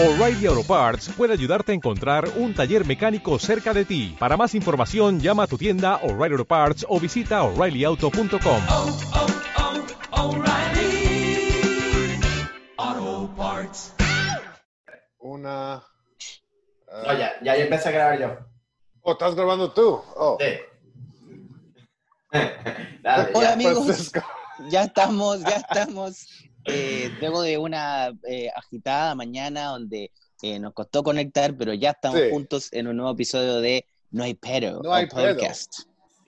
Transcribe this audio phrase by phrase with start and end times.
[0.00, 4.14] O'Reilly Auto Parts puede ayudarte a encontrar un taller mecánico cerca de ti.
[4.16, 8.62] Para más información, llama a tu tienda O'Reilly Auto Parts o visita oreillyauto.com.
[8.68, 9.00] oh,
[10.12, 11.50] oh, O'Reilly
[12.76, 13.92] Auto Parts.
[15.18, 15.82] Una.
[17.04, 18.38] No, ya, ya, ya empecé a grabar yo.
[19.02, 20.00] Oh, ¿estás grabando tú?
[20.14, 20.38] Oh.
[20.38, 20.46] Sí.
[23.02, 23.52] Dale, Hola ya.
[23.54, 24.22] amigos, Francisco.
[24.70, 26.47] ya estamos, ya estamos.
[26.68, 30.10] Eh, luego de una eh, agitada mañana donde
[30.42, 32.30] eh, nos costó conectar, pero ya estamos Sí.
[32.30, 35.72] juntos en un nuevo episodio de No hay pero, No hay podcast.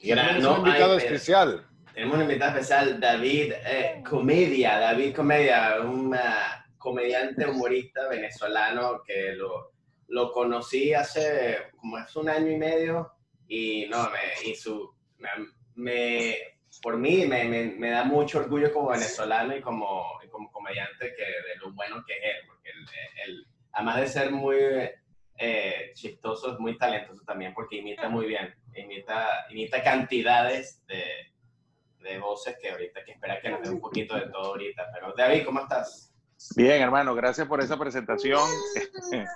[0.03, 1.67] Gra- Tenemos no un invitado hay, pero- especial.
[1.95, 4.79] Tenemos un invitado especial, David eh, Comedia.
[4.79, 9.73] David Comedia, un ah, comediante humorista venezolano que lo,
[10.09, 13.13] lo conocí hace como hace un año y medio
[13.49, 15.29] y no, me, y su, me,
[15.75, 16.37] me-
[16.83, 21.25] por mí me, me, me da mucho orgullo como venezolano y como, como comediante que
[21.25, 22.87] de lo bueno que es él, porque él,
[23.27, 24.57] él, además de ser muy
[25.39, 31.03] eh, chistoso, es muy talentoso también porque imita muy bien, imita, imita cantidades de,
[32.03, 34.91] de voces que ahorita que espera que nos dé un poquito de todo ahorita.
[34.93, 36.13] Pero David, ¿cómo estás?
[36.57, 38.43] Bien, hermano, gracias por esa presentación.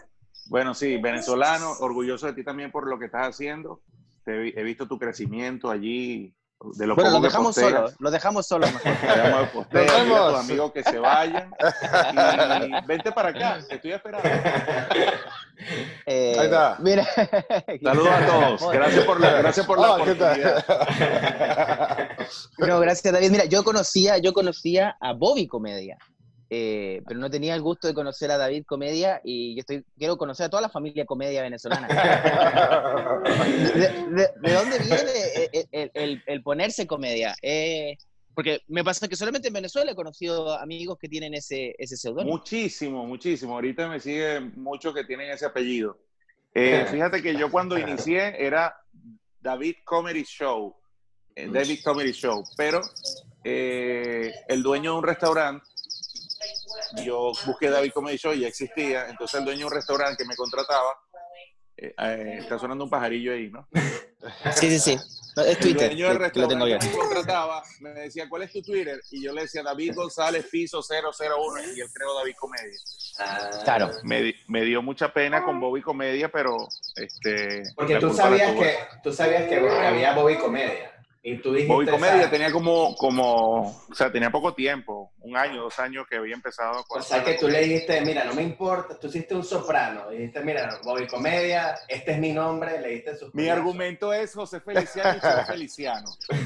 [0.49, 3.83] bueno, sí, venezolano, orgulloso de ti también por lo que estás haciendo.
[4.25, 6.35] Te he visto tu crecimiento allí,
[6.77, 8.85] de lo Bueno, lo dejamos solo, lo dejamos solo mejor.
[9.73, 11.55] Nos a tus amigos que se vayan.
[12.65, 14.29] Y vente para acá, te estoy esperando.
[16.07, 16.77] Eh, Ahí está.
[16.81, 17.07] Mira.
[17.83, 18.73] Saludos a todos.
[18.73, 19.93] Gracias por la, gracias por la
[22.59, 22.67] Oh.
[22.67, 23.31] No, gracias David.
[23.31, 25.97] Mira, yo conocía, yo conocía a Bobby Comedia,
[26.57, 30.17] eh, pero no tenía el gusto de conocer a David Comedia y yo estoy, quiero
[30.17, 31.89] conocer a toda la familia Comedia venezolana.
[33.75, 33.81] ¿De,
[34.15, 37.35] de- de dónde viene el, el- el- ponerse comedia?
[37.43, 37.97] Eh,
[38.35, 42.37] porque me pasa que solamente en Venezuela he conocido amigos que tienen ese, ese seudónimo.
[42.37, 43.55] Muchísimo, muchísimo.
[43.55, 45.99] Ahorita me sigue mucho que tienen ese apellido.
[46.55, 48.77] Eh, fíjate que yo cuando inicié era
[49.41, 50.75] David Comedy Show.
[51.35, 52.45] eh, David Comedy Show.
[52.57, 52.81] Pero
[53.45, 55.65] eh, el dueño de un restaurante,
[57.03, 59.09] yo busqué David Comedy Show y ya existía.
[59.09, 60.95] Entonces el dueño de un restaurante que me contrataba,
[61.77, 63.67] eh, eh, está sonando un pajarillo ahí, ¿no?
[64.55, 64.97] Sí, sí, sí.
[65.37, 67.91] No, es El Twitter, dueño del que, que lo tengo restaurante que me contrataba me
[67.91, 69.01] decía, ¿cuál es tu Twitter?
[69.11, 72.79] Y yo le decía, David González, piso 001, y él creó David Comedia.
[73.19, 73.91] Ah, Claro.
[74.05, 76.57] Me, me dio mucha pena con Bobby Comedia, pero
[76.97, 77.65] este.
[77.75, 80.94] Porque tú sabías que, tú sabías que había Bobby Comedia.
[81.27, 81.73] Y tú dijiste...
[81.73, 82.31] Bobby Comedia ¿sabes?
[82.31, 86.85] tenía como, como, o sea, tenía poco tiempo, un año, dos años que había empezado
[86.85, 90.11] con O sea que tú le dijiste, mira, no me importa, tú hiciste un soprano,
[90.11, 94.61] dijiste, mira, Bobby Comedia, este es mi nombre, le diste sus Mi argumento es José
[94.61, 96.07] Feliciano y Cheo Feliciano.
[96.31, 96.37] si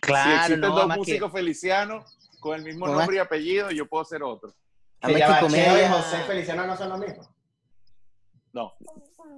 [0.00, 3.86] Claro, existen no, dos que, músicos Felicianos con el mismo No, nombre y apellido, yo
[3.86, 4.52] puedo ser otro.
[5.00, 7.28] Que que va, Cheo y comedia- José Feliciano no son lo mismo.
[8.52, 8.74] No,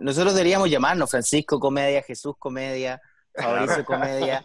[0.00, 3.02] Nosotros deberíamos llamarnos Francisco Comedia, Jesús Comedia,
[3.36, 4.42] Fabricio Comedia.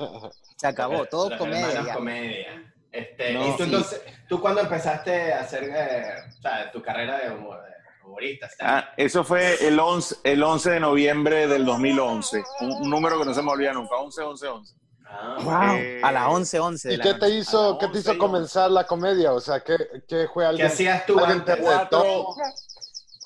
[0.57, 1.94] Se acabó, todo Los comedia.
[1.94, 2.74] comedia.
[2.91, 3.63] Este, No, y tú sí.
[3.63, 8.50] entonces, tú cuando empezaste a hacer eh, o sea, tu carrera de, humor, de humorista,
[8.59, 13.25] Ah, eso fue el 11, el 11 de noviembre del 2011, un, un número que
[13.25, 14.74] no se me olvida nunca, 11, 11, 11.
[15.09, 17.97] Ah, Wow, Eh, a las 11, 11 de ¿Y la qué te hizo, qué te
[17.97, 19.31] 11 hizo comenzar la comedia?
[19.31, 19.78] O sea, ¿qué,
[20.08, 20.68] qué fue ¿Qué alguien?
[20.68, 21.56] hacías tú antes?
[21.56, 21.63] retó?
[21.63, 22.35] Cuatro,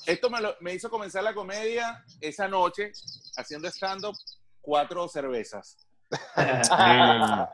[0.06, 2.92] esto me, lo- me hizo comenzar la comedia esa noche
[3.36, 4.14] haciendo stand-up
[4.66, 5.78] cuatro cervezas.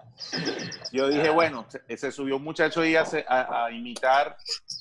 [0.92, 4.36] Yo dije, bueno, se, subió un muchacho ahí a, a- a imitar,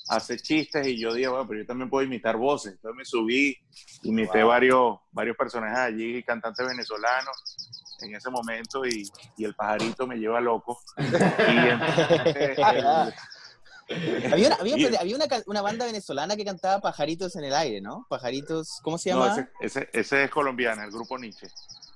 [0.10, 2.74] a hacer chistes y yo dije, bueno, pero yo también puedo imitar voces.
[2.74, 3.58] Entonces me subí,
[4.04, 4.50] imité Wow.
[4.50, 7.56] varios, varios personajes allí, cantantes venezolanos
[8.02, 10.82] en ese momento y, y el pajarito me lleva loco.
[10.98, 11.32] Entonces,
[14.32, 17.82] Había, una, había, Y- había una, una banda venezolana que cantaba Pajaritos en el aire,
[17.82, 18.06] ¿no?
[18.10, 19.34] Pajaritos, ¿cómo se no, llama?
[19.34, 19.50] ese,
[19.82, 21.48] ese, ese es colombiano, el grupo Nietzsche.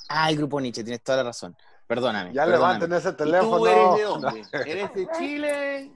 [0.09, 1.55] Ah, el grupo Nietzsche, tienes toda la razón.
[1.87, 2.33] Perdóname.
[2.33, 3.65] Ya levanten ese ¿Y tú teléfono.
[3.67, 4.45] eres de dónde?
[4.51, 5.91] ¿Eres de Chile?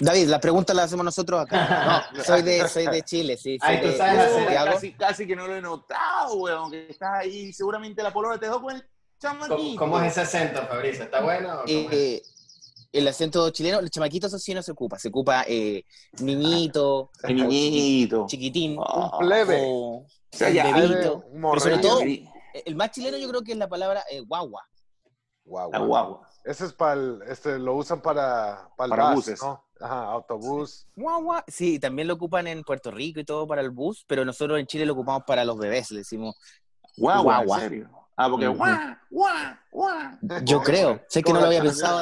[0.00, 2.06] David, las preguntas las hacemos nosotros acá.
[2.14, 3.58] No, soy de, soy de Chile, sí.
[3.58, 4.54] Soy Ay, tú de, sabes de.
[4.54, 7.52] Casi, casi que no lo he notado, weón, que estás ahí.
[7.52, 8.84] Seguramente la polora te dejó con el
[9.20, 9.56] chamaquito.
[9.56, 11.04] ¿Cómo, cómo es ese acento, Fabricio?
[11.04, 11.48] ¿Está bueno?
[11.50, 11.92] o cómo es?
[11.92, 12.22] Eh,
[12.92, 14.98] el acento chileno, el chamaquito eso sí no se ocupa.
[14.98, 15.84] Se ocupa eh,
[16.20, 18.24] niñito, niñito.
[18.26, 19.60] chiquitín, Oh, plebe.
[19.62, 21.24] o sea, ya, bebito.
[21.30, 22.00] Un Pero sobre todo,
[22.66, 24.62] el más chileno yo creo que es la palabra eh, guagua.
[25.44, 26.28] Guau, La guagua.
[26.42, 29.42] Ese es para el, este, lo usan para, para el Para bus, buses.
[29.42, 29.62] ¿no?
[29.80, 30.86] Ajá, autobús.
[30.96, 31.44] Guagua.
[31.46, 34.66] Sí, también lo ocupan en Puerto Rico y todo para el bus, pero nosotros en
[34.66, 36.36] Chile lo ocupamos para los bebés, le decimos
[36.96, 37.56] Guagua, Guagua.
[37.56, 37.90] en serio.
[38.16, 38.78] Ah, porque guau,
[39.10, 40.18] guau, guau.
[40.44, 41.00] Yo creo.
[41.08, 42.00] Sé que no lo había pensado.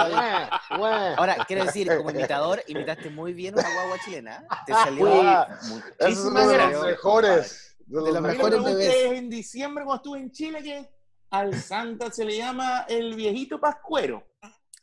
[0.69, 4.47] Ahora, quiero decir, como imitador, imitaste muy bien una guagua chilena.
[4.67, 6.73] Te salió muchísimas gracias.
[6.73, 7.72] los mejores.
[7.87, 8.65] De los De mí mejores.
[8.65, 8.95] bebés.
[8.95, 10.91] es en diciembre cuando estuve en Chile que
[11.31, 14.23] al Santa se le llama el viejito pascuero.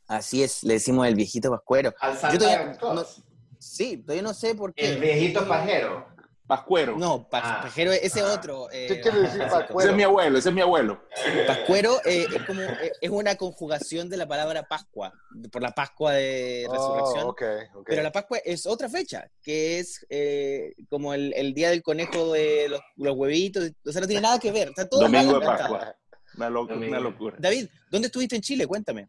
[0.07, 1.93] Así es, le decimos el viejito pascuero.
[1.99, 2.95] Al Yo Santa todavía Claus.
[3.19, 3.23] no-
[3.59, 4.99] sí, todavía no sé por El qué.
[4.99, 6.07] viejito pajero.
[6.49, 6.97] Pascuero.
[6.97, 7.61] No, pa- Ah.
[7.61, 8.33] pajero, ese Ah.
[8.33, 8.71] otro.
[8.71, 9.45] eh, ¿Qué quiere decir otro.
[9.45, 9.89] Ese pascuero?
[9.91, 11.03] es mi abuelo, ese es mi abuelo.
[11.45, 15.13] Pascuero eh, es como eh, es una conjugación de la palabra Pascua,
[15.51, 17.23] por la Pascua de Resurrección.
[17.25, 17.43] Oh, ok,
[17.75, 17.83] ok.
[17.85, 22.33] Pero la Pascua es otra fecha, que es eh, como el, el día del conejo
[22.33, 23.69] de los, los huevitos.
[23.85, 24.69] O sea, no tiene nada que ver.
[24.69, 25.45] Está todo Domingo mal de.
[25.45, 25.95] Pascua.
[26.35, 26.91] Una, loc- Domingo.
[26.93, 27.35] una locura.
[27.39, 28.65] David, ¿dónde estuviste en Chile?
[28.65, 29.07] Cuéntame.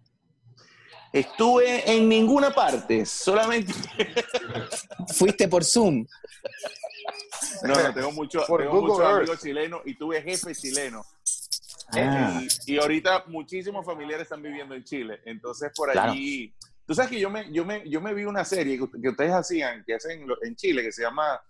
[1.13, 3.73] Estuve en ninguna parte, solamente.
[5.13, 6.07] Fuiste por Zoom.
[7.63, 9.17] No, no, tengo, mucho, muchos Earth.
[9.19, 11.05] amigos chilenos y tuve jefe chileno.
[11.93, 15.21] Ah, Y, y ahorita muchísimos familiares están viviendo en Chile.
[15.25, 16.13] Entonces, por Claro.
[16.13, 16.55] allí.
[16.87, 19.33] Tú sabes que yo me, yo me, yo me vi una serie que, que ustedes
[19.33, 21.41] hacían, que hacen lo- en Chile, que se llama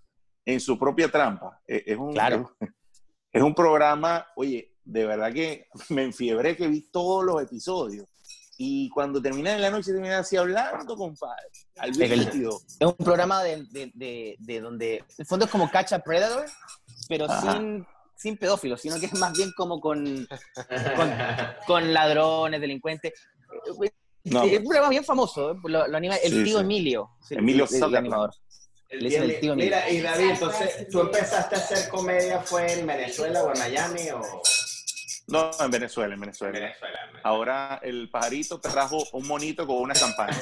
[0.44, 1.60] En su propia trampa.
[1.66, 2.54] Eh, Es un, Claro.
[2.60, 2.68] es,
[3.32, 8.06] es un programa, oye, de verdad que me enfiebré que vi todos los episodios.
[8.62, 11.46] Y cuando terminé en la noche, terminé así hablando, compadre.
[11.78, 12.60] Al vídeo.
[12.78, 15.98] es un programa de, de, de, de donde, en el fondo es como Catch a
[16.00, 16.44] Predator,
[17.08, 17.54] pero Ajá.
[17.54, 17.86] sin,
[18.16, 20.04] sin pedófilos, sino que es más bien como con,
[20.94, 21.10] con,
[21.66, 23.14] con ladrones, delincuentes.
[24.24, 25.56] No, es un programa bien famoso, ¿eh?
[25.64, 26.62] lo, lo anima el Sí, tío sí.
[26.64, 27.10] Emilio.
[27.24, 28.34] es el- Emilio el- el animador.
[28.90, 32.78] El tío el tío Mi- Mira, y David, entonces, ¿tú empezaste a hacer comedia fue
[32.78, 34.20] en Venezuela o en Miami o
[35.31, 36.59] No, en Venezuela, en en Venezuela.
[36.59, 36.99] Venezuela?
[37.23, 40.37] Ahora el pajarito trajo un monito con una campana.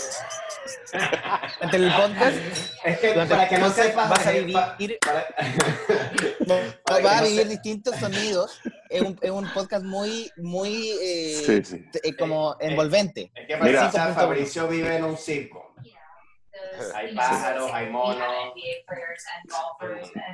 [1.60, 2.36] Entre el podcast
[2.84, 5.26] Es que Durante para que no sepas, vas a eh, vivir- para-
[6.84, 8.60] para a vivir distintos sonidos.
[8.88, 11.84] Es un, es un podcast muy, muy eh, Sí, sí.
[11.92, 13.30] t- eh, como envolvente.
[13.34, 13.90] Es que Mira.
[13.90, 15.67] Fabricio vive en un circo.
[16.94, 18.26] Hay pájaros, hay monos.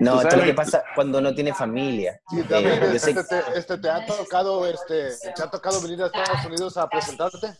[0.00, 2.20] No, esto es lo que pasa cuando no tiene familia.
[2.30, 6.06] Sí, Eh, sé- este, te, este, ¿te ha tocado, este, te ha tocado venir a
[6.06, 7.54] Estados Unidos a presentarte?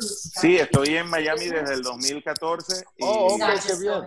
[0.00, 4.04] Sí, estoy en Miami desde el 2014 y Oh, ok, qué bien.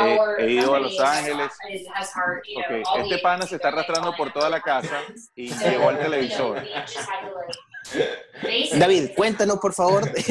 [0.00, 1.52] he, he ido a Los Ángeles.
[2.56, 5.00] Ok, este pana se está arrastrando por toda la casa
[5.34, 6.62] y llegó al televisor.
[8.78, 10.10] David, cuéntanos por favor.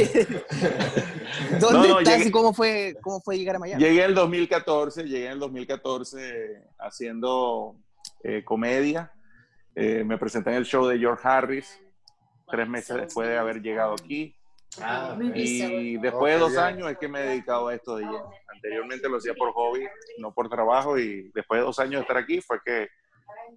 [1.59, 3.81] ¿Dónde No, no, estás llegué- y cómo fue, cómo fue llegar a Miami?
[3.83, 7.75] Llegué en el 2014, llegué en el 2014 haciendo
[8.23, 9.11] eh, comedia.
[9.75, 11.79] Eh, me presenté en el show de George Harris
[12.49, 14.35] tres meses después de haber llegado aquí.
[14.81, 18.29] Ah, Y después de dos años es que me he dedicado a esto de lleno.
[18.53, 19.85] Anteriormente lo hacía por hobby,
[20.19, 22.87] no por trabajo, y después de dos años de estar aquí fue que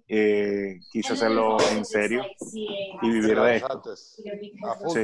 [0.07, 2.23] eh, quise hacerlo en serio
[2.53, 3.95] y vivir de esto.
[3.95, 4.99] Sí.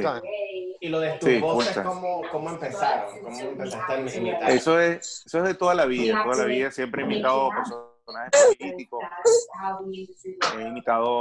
[0.80, 1.78] Y lo de tus Sí, voces.
[1.78, 3.20] ¿cómo, ¿cómo empezaron?
[3.22, 4.50] ¿Cómo empezaste a imitar?
[4.50, 8.56] Eso es, eso es de toda la vida, toda la vida siempre he imitado personajes
[8.58, 9.00] políticos,
[10.58, 11.18] he imitado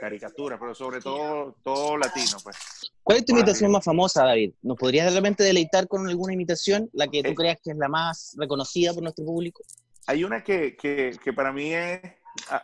[0.00, 2.56] caricaturas, pero sobre todo todo latino, pues.
[3.02, 4.52] ¿Cuál es tu imitación más famosa, David?
[4.62, 7.34] ¿Nos podrías de repente deleitar con alguna imitación, la que tú Eh.
[7.34, 9.62] creas que es la más reconocida por nuestro público?
[10.06, 12.00] Hay una que, que, que para mí es,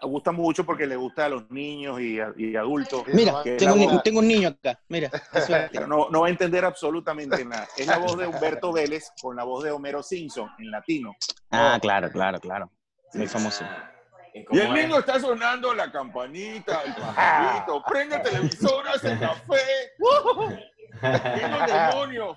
[0.02, 3.02] gusta mucho porque le gusta a los niños y, a- y adultos.
[3.12, 5.70] Mira, tengo un, voz- tengo un niño acá, mira, qué suerte.
[5.72, 7.66] Pero no, no va a entender absolutamente nada.
[7.76, 11.14] Es la voz de Humberto Vélez con la voz de Homero Simpson en latino.
[11.50, 12.70] Ah, claro, claro, claro.
[13.14, 13.64] Muy famoso.
[13.66, 13.90] Ah,
[14.34, 14.84] ¿y el es?
[14.84, 19.56] niño está sonando la campanita, el pajarito, prende el televisor, hace café.
[21.02, 22.37] ¡Vino el demonio!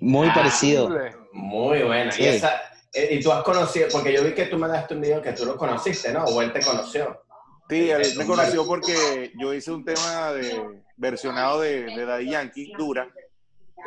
[0.00, 0.34] Muy Ah.
[0.34, 0.90] parecido.
[1.32, 2.10] Muy buena.
[2.12, 2.22] Sí.
[2.22, 2.60] Y, esa,
[2.94, 5.44] y tú has conocido, porque yo vi que tú me daste un video que tú
[5.46, 6.24] lo conociste, ¿no?
[6.24, 7.22] O él te conoció.
[7.68, 12.72] Sí, él me conoció porque yo hice un tema de versionado de, de Daddy Yankee,
[12.76, 13.08] Dura,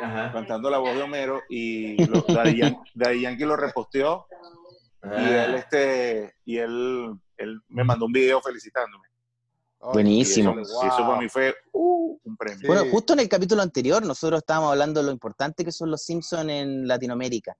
[0.02, 0.32] Ajá.
[0.32, 4.26] cantando la voz de Homero, y lo- Daddy, Yan- Daddy Yankee lo reposteó
[5.04, 5.56] y él, Ah.
[5.56, 9.06] este, y él, él me mandó un video felicitándome.
[9.78, 10.52] Oh, Buenísimo.
[10.58, 10.84] Y eso, wow.
[10.84, 12.58] y eso para mí fue uh, un premio.
[12.58, 12.66] Sí.
[12.66, 16.02] Bueno, justo en el capítulo anterior nosotros estábamos hablando de lo importante que son los
[16.02, 17.56] Simpsons en Latinoamérica,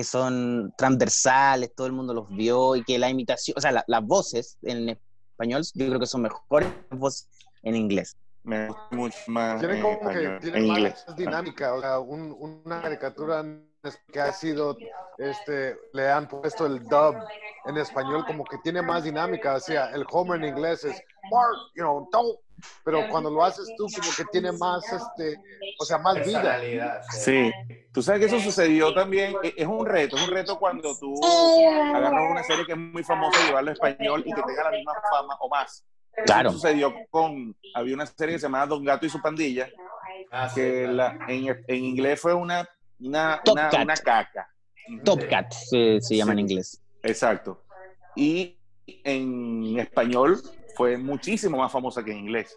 [0.00, 3.84] que son transversales, todo el mundo los vio y que la imitación, o sea, la-
[3.86, 7.28] las voces en español yo creo que son mejores voces
[7.62, 8.16] en inglés.
[8.42, 11.04] Me gusta mucho más Tiene en, como que español, tiene en más inglés.
[11.18, 13.44] dinámica, o sea, un- una caricatura
[14.10, 14.74] que ha sido,
[15.18, 17.16] este, le han puesto el dub
[17.66, 20.98] en español, como que tiene más dinámica, o sea, el Homer en inglés es
[21.30, 22.38] Mark, you know, don't,
[22.84, 25.36] pero cuando lo haces tú, como que tiene más, este,
[25.78, 27.02] o sea, más vida.
[27.10, 27.50] Sí,
[27.92, 31.14] tú sabes que eso sucedió también, e- es un reto, es un reto cuando tú
[31.24, 34.70] agarras una serie que es muy famosa y llevarla a español y que tenga la
[34.70, 35.84] misma fama o más
[36.26, 36.50] Claro.
[36.50, 39.68] Eso sucedió con, había una serie que se llamaba Don Gato y su pandilla,
[40.32, 42.68] Ah, que la- en, en inglés fue una,
[43.00, 43.82] una, Top una, Cat.
[43.84, 44.48] una caca.
[45.04, 46.42] Top Cat se, se llama en Sí.
[46.42, 46.82] inglés.
[47.02, 47.62] Exacto.
[48.16, 50.40] Y en español
[50.80, 52.56] fue muchísimo más famosa que en inglés.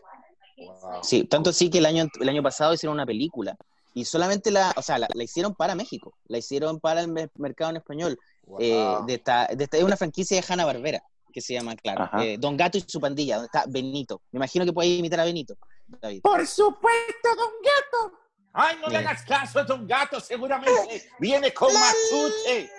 [0.57, 1.03] Wow.
[1.03, 3.57] Sí, tanto así que el año, el año pasado hicieron una película
[3.93, 7.27] y solamente la, o sea, la, la hicieron para México, la hicieron para el me-
[7.35, 8.17] mercado en español.
[8.45, 8.59] Wow.
[8.61, 11.03] Eh, de esta, de esta- es una franquicia de Hanna Barbera
[11.33, 14.21] que se llama, claro, eh, Don Gato y su pandilla, donde está Benito.
[14.31, 15.55] Me imagino que puedes imitar a Benito,
[16.01, 16.21] David.
[16.21, 18.17] Por supuesto, Don Gato.
[18.55, 22.69] Ay, no le hagas caso a Don Gato, seguramente viene con Matute.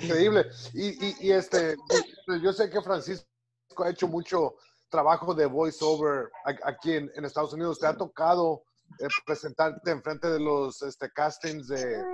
[0.00, 0.50] Increíble.
[0.74, 1.76] Y, y, y este,
[2.42, 3.26] yo sé que Francisco
[3.84, 4.56] ha hecho mucho
[4.88, 7.78] trabajo de voiceover a- aquí en, en Estados Unidos.
[7.78, 8.64] ¿Te ha tocado
[8.98, 12.04] eh, presentarte en frente de los este, castings de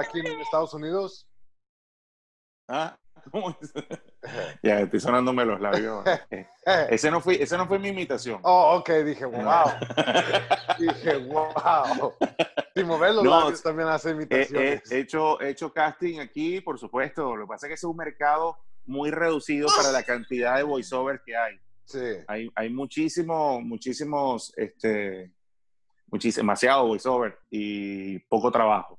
[0.00, 1.26] aquí en Estados Unidos?
[2.68, 2.96] Ah,
[3.30, 3.72] ¿cómo es?
[4.62, 6.04] ya, estoy sonándome los labios.
[6.90, 8.40] Ese no fue, ese no fue mi imitación.
[8.42, 9.64] Oh, ok, dije, wow.
[10.78, 12.14] Dije, wow.
[12.74, 14.92] Si mover los No, labios también hace He, he imitaciones.
[14.92, 17.36] hecho, he hecho casting aquí, por supuesto.
[17.36, 21.20] Lo que pasa es que es un mercado muy reducido para la cantidad de voiceovers
[21.24, 21.58] que hay.
[21.84, 22.00] Sí.
[22.26, 25.32] Hay, hay muchísimo, muchísimos, este,
[26.06, 28.98] muchísimo, demasiado voiceover y poco trabajo.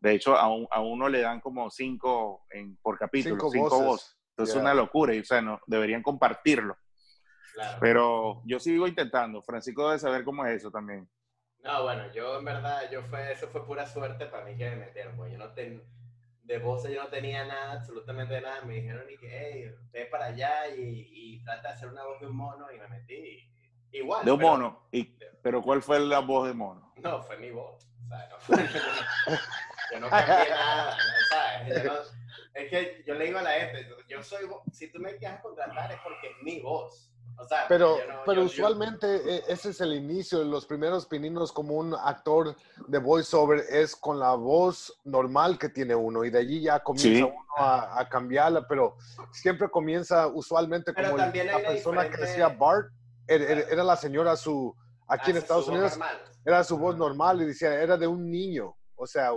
[0.00, 3.68] De hecho, a, un- a uno le dan como cinco en, por capítulo, Cinco cinco,
[3.70, 3.86] voces.
[3.86, 4.18] voces.
[4.30, 4.62] Entonces Yeah.
[4.62, 6.76] es una locura y, o sea, no, deberían compartirlo.
[7.54, 7.78] Claro.
[7.80, 9.42] Pero yo sigo intentando.
[9.42, 11.08] Francisco debe saber cómo es eso también.
[11.64, 14.76] No, bueno, yo en verdad, yo fue, eso fue pura suerte para mí que me
[14.76, 15.82] metieron, porque yo no ten,
[16.44, 20.26] de voz yo no tenía nada, absolutamente nada, me dijeron y que, hey, ve para
[20.26, 23.50] allá y, y trata de hacer una voz de un mono y me metí,
[23.90, 24.24] igual.
[24.24, 24.88] De un pero- mono.
[24.92, 26.92] Y, pero ¿cuál fue la voz de mono?
[27.02, 28.56] No, fue mi voz, o sea, no fue,
[29.92, 31.26] yo no cambié nada, ¿no?
[31.28, 31.82] ¿sabes?
[31.84, 31.98] Yo no-
[32.54, 35.92] es que yo le digo a la gente, yo soy, si tú me quieres contratar
[35.92, 39.44] es porque es mi voz, o sea, Pero, yo no- pero yo- yo- usualmente eh,
[39.46, 40.42] ese es el inicio.
[40.42, 42.56] Los primeros pininos como un actor
[42.88, 47.08] de voiceover es con la voz normal que tiene uno y de allí ya comienza
[47.08, 47.22] Sí.
[47.22, 48.96] uno a, a cambiarla, pero
[49.30, 52.88] siempre comienza usualmente Pero como el- la persona que diferente- decía Bart,
[53.28, 54.74] era, era- era la señora su,
[55.06, 56.18] aquí en hace Estados Unidos, normal.
[56.44, 59.30] era su voz normal y decía, era de un niño, o sea,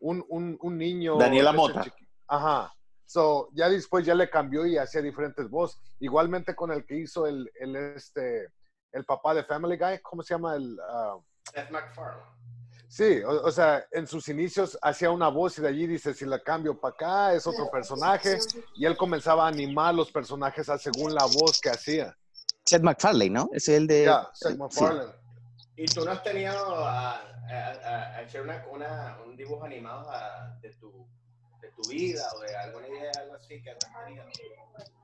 [0.00, 1.16] un, un, un niño.
[1.16, 1.84] Daniela Mota.
[2.26, 2.72] Ajá.
[3.06, 5.80] So, ya después ya le cambió y hacía diferentes voces.
[5.98, 8.48] Igualmente con el que hizo el, el, este,
[8.92, 10.56] el papá de Family Guy, ¿cómo se llama?
[10.56, 11.16] El, ah,
[11.54, 12.22] Seth MacFarlane.
[12.86, 16.26] sí, o, o sea, en sus inicios hacía una voz y de allí dice, si
[16.26, 18.38] la cambio para acá, es otro personaje.
[18.74, 22.14] Y él comenzaba a animar los personajes a según la voz que hacía.
[22.66, 23.48] Seth MacFarlane, ¿no?
[23.52, 24.04] Es el de...
[24.04, 24.84] Ya, Seth sí.
[25.78, 26.52] ¿Y tú no has tenido
[26.84, 27.20] a, a-
[27.50, 31.06] a- a hacer una, una- un dibujo animado a- de, tu,
[31.62, 34.24] de tu vida o de alguna idea, algo así que has tenido?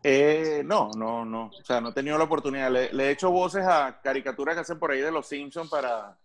[0.02, 1.46] Eh, no, no, no.
[1.46, 2.70] O sea, no he tenido la oportunidad.
[2.70, 6.18] Le, le he hecho voces a caricaturas que hacen por ahí de los Simpsons para,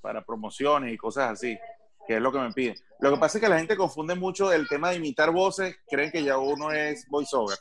[0.00, 1.58] para promociones y cosas así,
[2.06, 2.76] que es lo que me piden.
[3.00, 6.10] Lo que pasa es que la gente confunde mucho el tema de imitar voces, creen
[6.12, 7.58] que ya uno es voiceover.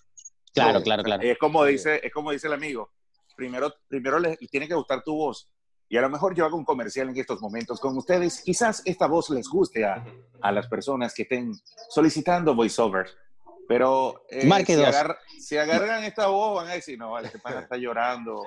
[0.54, 1.24] Claro, claro, claro.
[1.24, 2.92] Es como dice, es como dice el amigo.
[3.36, 5.50] Primero, primero les tiene que gustar tu voz.
[5.88, 8.42] Y a lo mejor yo hago un comercial en estos momentos con ustedes.
[8.42, 10.04] Quizás esta voz les guste a,
[10.42, 11.54] a las personas que estén
[11.89, 13.12] solicitando voiceovers.
[13.68, 14.82] Pero eh, si,
[15.39, 18.44] si agarran esta voz, van a decir, no, vale, este pana está llorando.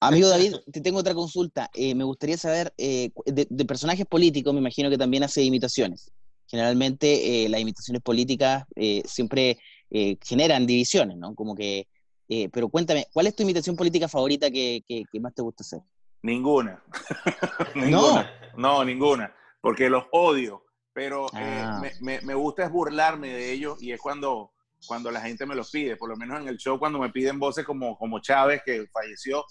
[0.00, 1.68] Amigo David, te tengo otra consulta.
[1.74, 6.10] Eh, me gustaría saber, eh, de, de personajes políticos, me imagino que también hace imitaciones.
[6.46, 9.58] Generalmente eh, las imitaciones políticas eh, siempre
[9.90, 11.34] eh, generan divisiones, ¿no?
[11.34, 11.86] Como que,
[12.52, 15.80] pero cuéntame, ¿cuál es tu imitación política favorita que, que- que más te gusta hacer?
[16.22, 16.82] Ninguna.
[17.74, 18.30] ninguna.
[18.56, 19.34] No, ninguna.
[19.60, 20.64] Porque los odio.
[20.92, 21.78] Pero eh, Ah.
[21.80, 24.52] me, me- me gusta es burlarme de ellos y es cuando,
[24.86, 25.96] cuando la gente me los pide.
[25.96, 29.44] Por lo menos en el show, cuando me piden voces como, como Chávez, que falleció.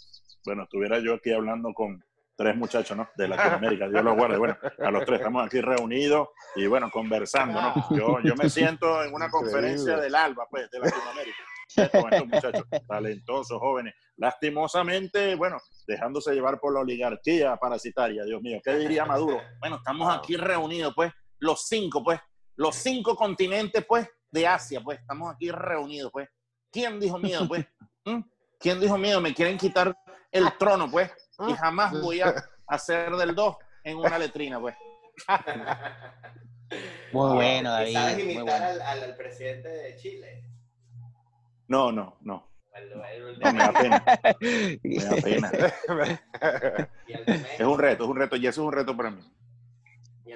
[0.45, 2.03] Bueno, estuviera yo aquí hablando con
[2.35, 3.09] tres muchachos, ¿no?
[3.17, 4.37] De Latinoamérica, Dios los guarde.
[4.37, 7.73] Bueno, a los tres estamos aquí reunidos y bueno, conversando, ¿no?
[7.97, 9.51] Yo, yo me siento en una Increíble.
[9.51, 11.37] conferencia del ALBA, pues, de Latinoamérica.
[11.75, 13.93] Con estos muchachos talentosos, jóvenes.
[14.17, 15.57] Lastimosamente, bueno,
[15.87, 18.59] dejándose llevar por la oligarquía parasitaria, Dios mío.
[18.63, 19.39] ¿Qué diría Maduro?
[19.59, 22.19] Bueno, estamos aquí reunidos, pues, los cinco, pues,
[22.55, 26.27] los cinco continentes, pues, de Asia, pues, estamos aquí reunidos, pues.
[26.71, 27.65] ¿Quién dijo miedo, pues?
[28.05, 28.21] ¿Mm?
[28.59, 29.21] ¿Quién dijo miedo?
[29.21, 29.95] Me quieren quitar
[30.31, 31.11] el trono, pues,
[31.47, 32.33] y jamás voy a
[32.67, 34.75] hacer del dos en una letrina, pues.
[37.13, 37.93] Muy bueno, ¿Y David.
[37.93, 38.65] ¿Sabes imitar bueno.
[38.65, 40.48] al, al, al presidente de Chile?
[41.69, 42.49] No, no, no.
[43.39, 44.03] Me da pena.
[44.83, 45.51] Me da pena.
[47.59, 49.21] Es un reto, es un reto, y eso es un reto para mí.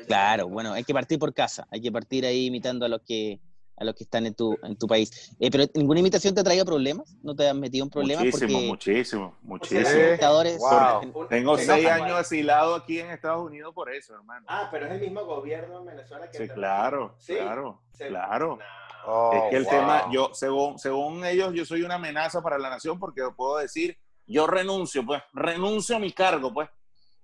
[0.07, 3.39] Claro, bueno, hay que partir por casa, hay que partir ahí imitando a los que
[3.75, 5.35] a los que están en tu, en tu país.
[5.39, 7.15] Eh, pero ¿ninguna imitación te ha traído problemas?
[7.23, 8.25] ¿No te has metido en problemas?
[8.25, 10.59] Muchísimo, porque muchísimo, muchísimo.
[10.59, 11.27] Wow.
[11.27, 14.45] Tengo seis años asilado aquí en Estados Unidos por eso, hermano.
[14.47, 17.33] Ah, pero es el mismo gobierno en Venezuela que Sí, claro, Sí.
[17.33, 18.59] claro, claro.
[19.05, 19.71] Oh, es que el wow.
[19.71, 23.97] tema, yo, según, según ellos, yo soy una amenaza para la nación porque puedo decir,
[24.25, 26.69] yo renuncio, pues, renuncio a mi cargo, pues.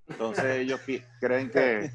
[0.07, 0.81] Entonces ellos
[1.19, 1.91] creen que,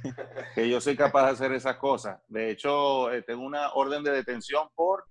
[0.55, 2.21] que yo soy capaz de hacer esas cosas.
[2.29, 5.05] De hecho, eh, tengo una orden de detención por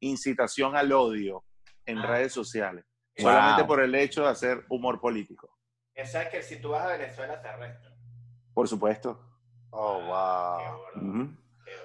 [0.00, 1.44] incitación al odio
[1.86, 2.06] en Ah.
[2.06, 2.84] redes sociales,
[3.18, 3.26] Wow.
[3.30, 5.50] solamente por el hecho de hacer humor político.
[6.00, 7.92] O sea que si tú vas a Venezuela te arrestan.
[8.54, 9.18] Por supuesto.
[9.70, 10.58] Oh, wow.
[10.94, 11.39] qué.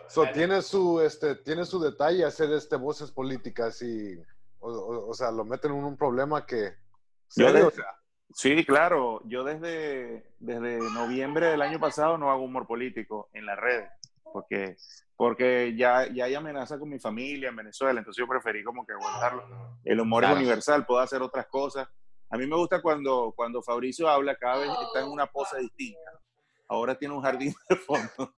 [0.08, 4.16] So, tiene su, este, tiene su detalle hacer este voces políticas y,
[4.60, 6.74] o, o- o sea, lo meten en un problema que,
[7.36, 7.86] Yo serio, de- o sea,
[8.34, 9.22] Sí, claro.
[9.26, 13.90] Yo desde, desde noviembre del año pasado no hago humor político en las redes,
[14.34, 14.76] porque,
[15.16, 18.94] porque ya, ya hay amenaza con mi familia en Venezuela, entonces yo preferí como que
[18.94, 19.80] no.
[19.86, 20.36] El humor Claro.
[20.36, 21.88] es universal, puedo hacer otras cosas.
[22.30, 26.12] A mí me gusta cuando, cuando Fabricio habla, cada vez está en una pose distinta.
[26.68, 28.34] Ahora tiene un jardín de fondo.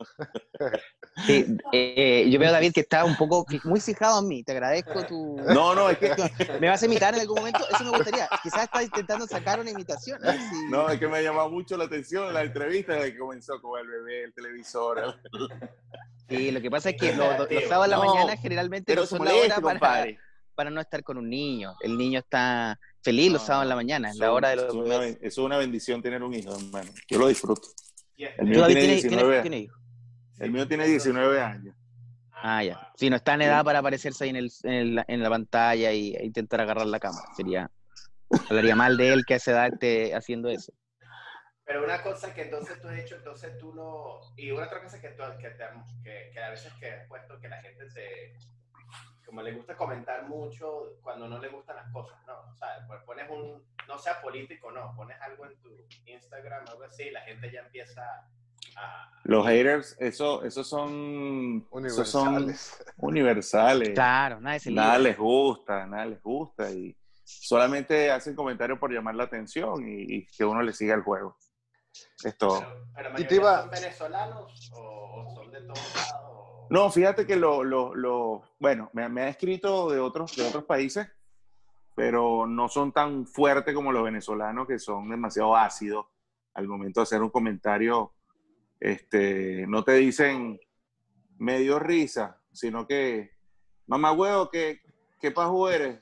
[1.25, 4.43] Sí, eh, yo veo, David, que está un poco muy fijado en mí.
[4.43, 5.37] Te agradezco tu...
[5.47, 6.11] No, no, es que,
[6.59, 7.65] ¿Me vas a imitar en algún momento?
[7.69, 8.27] Eso me gustaría.
[8.43, 10.23] Quizás estás intentando sacar una imitación.
[10.25, 13.19] a si- no, es que me ha llamado mucho la atención la entrevista desde que
[13.19, 15.19] comenzó con el bebé, el televisor.
[16.29, 19.05] Sí, lo que pasa es que los, los sábados en la No, mañana generalmente no
[19.05, 20.19] son la hora para, compadre.
[20.53, 21.73] para no estar con un niño.
[21.79, 24.73] El niño está feliz los sábados en la mañana, es la hora de los es
[24.73, 24.99] una, bebés.
[25.17, 26.91] ben- es una bendición tener un hijo, hermano.
[27.09, 27.69] Yo lo disfruto.
[28.17, 29.41] El ¿Tú, mío tiene tienes, 19 tienes- años.
[29.43, 29.79] tienes hijos?
[30.39, 31.75] El mío tiene 19 años.
[32.31, 32.91] Ah, ya.
[32.95, 35.91] Sí, no está en edad para aparecerse ahí en, el, en, el- en la pantalla
[35.91, 37.27] y e intentar agarrar la cámara.
[37.35, 37.69] Sería...
[38.49, 40.73] Hablaría mal de él que a esa edad esté haciendo eso.
[41.65, 44.19] Pero una cosa que entonces tú has hecho, entonces tú no...
[44.37, 45.63] Y una otra cosa que, tú, que, te,
[46.03, 48.33] que, que a veces que has puesto que la gente te...
[49.27, 52.33] Como le gusta comentar mucho cuando no le gustan las cosas, ¿no?
[52.51, 53.61] O sea, pues pones un...
[53.87, 54.95] No sea político, no.
[54.95, 55.69] Pones algo en tu
[56.05, 58.01] Instagram, algo así, y la gente ya empieza
[58.77, 59.11] a...
[59.23, 62.85] Los haters, eso, esos son esos son universales.
[62.97, 63.89] universales.
[63.89, 65.09] Claro, nadie se Nada libra.
[65.09, 66.71] les gusta, nada les gusta.
[66.71, 71.01] Y solamente hacen comentarios por llamar la atención y, y que uno le siga el
[71.01, 71.37] juego.
[72.23, 72.59] Es todo.
[72.95, 74.79] Pero, pero Y te iba- son venezolanos o,
[75.25, 76.36] o son de todos lados.
[76.69, 80.65] No, fíjate que lo, lo, lo- bueno, me, me ha escrito de otros, de otros
[80.65, 81.07] países,
[81.95, 86.05] pero no son tan fuertes como los venezolanos, que son demasiado ácidos
[86.53, 88.13] al momento de hacer un comentario.
[88.79, 90.59] Este, no te dicen
[91.37, 93.31] medio risa, sino que,
[93.87, 94.81] mamá huevo, ¿qué,
[95.19, 95.99] qué pajo eres?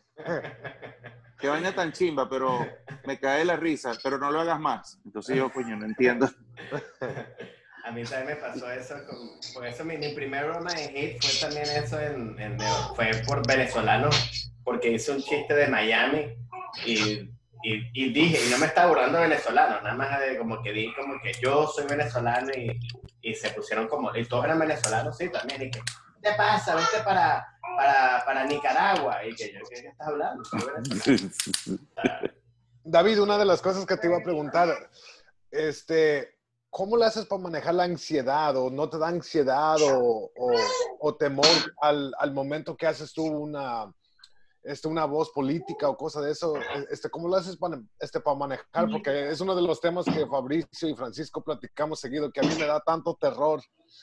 [1.39, 2.67] Qué vaina tan chimba, pero
[3.05, 4.99] me cae la risa, pero no lo hagas más.
[5.05, 6.27] Entonces yo, coño, no entiendo.
[7.85, 11.67] A mí también me pasó eso, con, por eso mi, primer broma de fue también
[11.69, 12.57] eso, en,
[12.95, 14.09] fue por venezolano,
[14.63, 16.35] porque hice un chiste de Miami
[16.83, 17.29] y,
[17.61, 20.91] y, dije, y no me estaba burlando de venezolanos, nada más de como que di
[20.95, 22.75] como que yo soy venezolano y,
[23.21, 26.73] y se pusieron como, y todos eran venezolanos, sí, también, y que, ¿qué te pasa?
[26.73, 27.45] Vete para,
[27.77, 30.41] para, para Nicaragua, y que yo, ¿qué, estás hablando?
[30.51, 31.79] Venezolano.
[32.83, 34.89] David, una de las cosas que te iba a preguntar,
[35.51, 36.34] este,
[36.77, 40.59] ¿cómo le haces para manejar la ansiedad o no te da ansiedad o, o-
[40.99, 41.47] o temor
[41.81, 43.89] al, al momento que haces tú una,
[44.61, 46.53] este, una voz política o cosa de eso?
[46.91, 48.89] Este, ¿Cómo lo haces para, este, para manejar?
[48.91, 52.53] Porque es uno de los temas que Fabricio y Francisco platicamos seguido, que a mí
[52.59, 53.61] me da tanto terror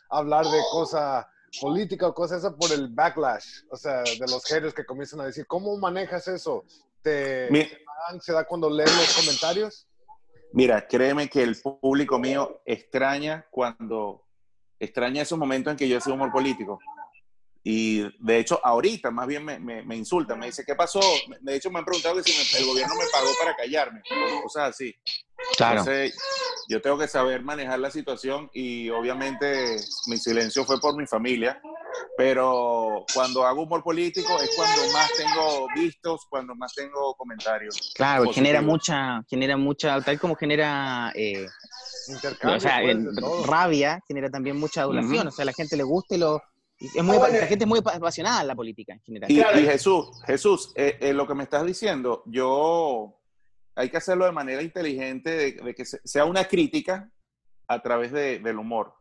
[0.08, 1.28] hablar de cosa
[1.60, 5.26] política o cosa esa por el backlash, o sea, de los haters que comienzan a
[5.26, 6.64] decir, ¿cómo manejas eso?
[7.02, 9.86] ¿Te, te da ansiedad cuando lees los comentarios?
[10.52, 14.26] Mira, créeme que el público mío extraña cuando
[14.78, 16.78] extraña esos momentos en que yo hacía humor político.
[17.64, 21.00] Y de hecho, ahorita más bien me, me, me insultan, me dice, ¿qué pasó?
[21.40, 24.02] De hecho, me han preguntado que si me- el gobierno me pagó para callarme,
[24.38, 24.94] o cosas así.
[25.56, 25.80] Claro.
[25.80, 26.14] Entonces,
[26.68, 31.60] yo tengo que saber manejar la situación y obviamente mi silencio fue por mi familia,
[32.16, 37.92] pero cuando hago humor político es cuando más tengo vistos, cuando más tengo comentarios.
[37.94, 38.46] Claro, Positivo.
[38.46, 41.48] genera mucha, genera mucha, tal como genera eh,
[42.08, 45.28] Intercambio, o sea, pues, rabia, genera también mucha adulación, Ujú.
[45.28, 46.42] o sea, la gente le gusta y lo...
[46.94, 47.38] Es muy, bueno.
[47.38, 49.30] la gente es muy apasionada en la política en general.
[49.30, 49.60] Y, Claro.
[49.60, 53.18] y Jesús, Jesús, eh, eh, lo que me estás diciendo, yo
[53.74, 57.10] hay que hacerlo de manera inteligente, de, de que se- sea una crítica
[57.68, 58.94] a través de- del humor.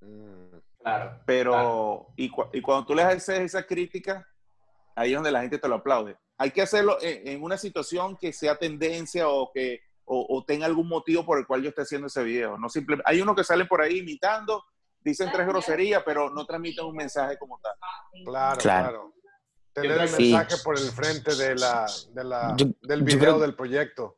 [0.00, 0.56] Mm.
[0.80, 1.20] Claro.
[1.26, 2.06] Pero, Claro.
[2.16, 4.26] y, cu- y cuando tú le haces esa crítica,
[4.94, 6.16] ahí es donde la gente te lo aplaude.
[6.38, 10.64] Hay que hacerlo en, en una situación que sea tendencia o que o, o tenga
[10.64, 12.56] algún motivo por el cual yo esté haciendo ese video.
[12.56, 14.64] No simple, hay unos que salen por ahí imitando,
[15.08, 17.72] dicen tres groserías, pero no transmiten un mensaje como tal.
[18.24, 18.88] Claro, Claro.
[18.90, 19.12] claro.
[19.72, 20.32] tener el Sí.
[20.32, 24.16] mensaje por el frente de la, de la, Yo- del video creo- del proyecto.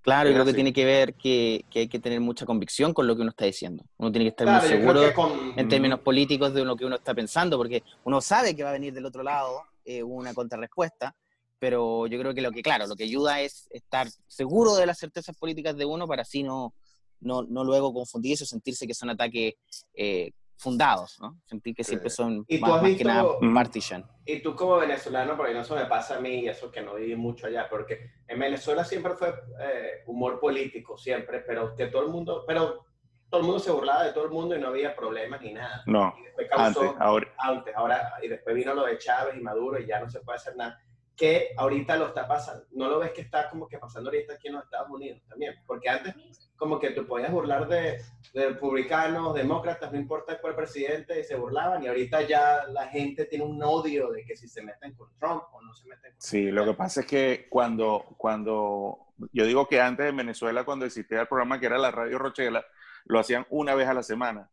[0.00, 3.06] Claro, yo creo que tiene que ver que, que hay que tener mucha convicción con
[3.08, 3.84] lo que uno está diciendo.
[3.96, 6.96] Uno tiene que estar Claro, muy seguro con, en términos políticos de lo que uno
[6.96, 11.16] está pensando, porque uno sabe que va a venir del otro lado eh, una contrarrespuesta,
[11.58, 14.98] pero yo creo que lo que, claro, lo que ayuda es estar seguro de las
[14.98, 16.74] certezas políticas de uno para así no,
[17.22, 19.54] no, no luego confundirse o sentirse que son ataques
[19.94, 21.40] eh, fundados, ¿no?
[21.44, 24.04] Sentir que siempre son ¿Y tú más, has más que nada partisan.
[24.24, 26.94] Y tú como venezolano, porque no eso me pasa a mí y eso que no
[26.94, 29.30] viví mucho allá, porque en Venezuela siempre fue
[29.60, 32.84] eh, humor político, siempre, pero que todo el mundo, pero
[33.28, 35.82] todo el mundo se burlaba de todo el mundo y no había problemas ni nada.
[35.86, 37.34] No, Y después causó, antes, ahora.
[37.38, 40.36] antes, ahora, y después vino lo de Chávez y Maduro y ya no se puede
[40.36, 40.78] hacer nada.
[41.16, 44.48] Que ahorita lo está pasando, no lo ves que está como que pasando ahorita aquí
[44.48, 46.14] en los Estados Unidos también, porque antes
[46.56, 48.00] como que tú podías burlar de,
[48.32, 53.24] de republicanos, demócratas, no importa cuál presidente, y se burlaban, y ahorita ya la gente
[53.26, 56.20] tiene un odio de que si se meten con Trump o no se meten con
[56.20, 60.86] Sí, lo que pasa es que cuando, cuando, yo digo que antes en Venezuela, cuando
[60.86, 62.64] existía el programa que era la Radio Rochela,
[63.06, 64.48] lo hacían una vez a la semana,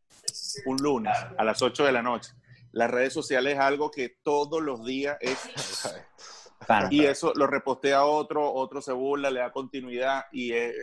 [0.66, 2.32] un lunes a las 8 de la noche.
[2.72, 5.38] Las redes sociales es algo que todos los días es,
[6.78, 6.88] Claro.
[6.92, 10.76] y eso lo repostea otro, otro se burla, le da continuidad y es,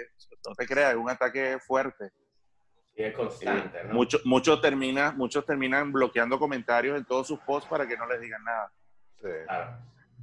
[0.47, 2.11] no te creas, es un ataque fuerte.
[2.97, 3.95] Y es constante, ¿no?
[3.95, 8.21] Muchos muchos terminan, muchos terminan bloqueando comentarios en todos sus posts para que no les
[8.21, 8.73] digan nada.
[9.21, 9.29] Sí.
[9.47, 9.79] Claro,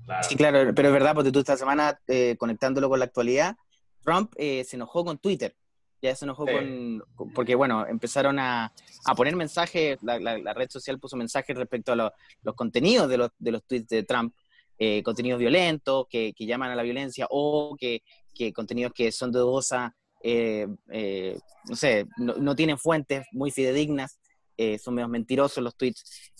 [0.05, 0.23] claro.
[0.23, 3.55] Sí, claro, pero es verdad, porque tú esta semana, eh, conectándolo con la actualidad,
[4.03, 5.55] Trump eh, se enojó con Twitter.
[6.01, 6.53] Ya se enojó Sí.
[6.53, 8.73] con, con- Porque, bueno, empezaron a,
[9.05, 13.07] a poner mensajes, la, la- la red social puso mensajes respecto a lo- los contenidos
[13.07, 14.35] de los, de los tweets de Trump,
[14.77, 18.01] eh, contenidos violentos, que, que llaman a la violencia, o que,
[18.33, 21.37] que contenidos que son de dudosa, eh, eh,
[21.69, 24.19] no sé, no, no tienen fuentes muy fidedignas,
[24.57, 26.31] eh, son medio mentirosos los tweets.